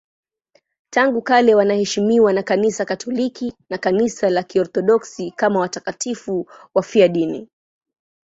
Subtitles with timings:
[0.89, 7.49] Tangu kale wanaheshimiwa na Kanisa Katoliki na Kanisa la Kiorthodoksi kama watakatifu wafiadini.